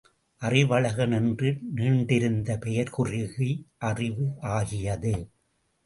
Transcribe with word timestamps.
அறிவழகன் 0.41 1.11
என்று 1.11 1.49
நீண்டிருந்த 1.75 2.57
பெயர் 2.57 2.89
குறுகி 2.89 3.51
அறிவு 3.77 4.27
ஆகியது. 4.39 5.15